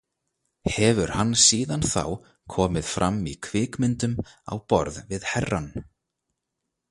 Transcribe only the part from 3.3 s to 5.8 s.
í kvikmyndum á borð við Herrann.